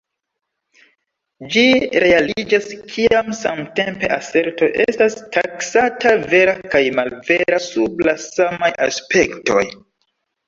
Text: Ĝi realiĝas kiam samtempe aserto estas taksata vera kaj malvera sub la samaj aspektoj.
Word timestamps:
Ĝi 1.55 1.63
realiĝas 2.03 2.69
kiam 2.93 3.27
samtempe 3.39 4.07
aserto 4.15 4.69
estas 4.85 5.17
taksata 5.37 6.15
vera 6.33 6.55
kaj 6.77 6.81
malvera 7.01 7.61
sub 7.67 8.01
la 8.11 8.15
samaj 8.27 8.71
aspektoj. 8.87 9.63